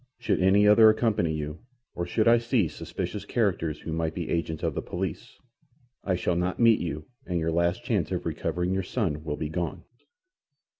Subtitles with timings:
[0.17, 1.59] "Should any other accompany you,
[1.93, 5.37] or should I see suspicious characters who might be agents of the police,
[6.03, 9.49] I shall not meet you, and your last chance of recovering your son will be
[9.49, 9.83] gone."